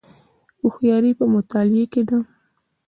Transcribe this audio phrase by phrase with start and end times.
[0.61, 2.19] هوښیاري په مطالعې کې ده